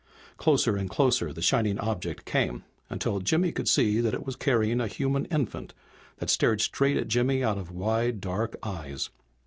[0.35, 4.81] Closer and closer the shining object came, until Jimmy could see that it was carrying
[4.81, 5.75] a human infant
[6.17, 9.11] that stared straight at Jimmy out of wide, dark eyes.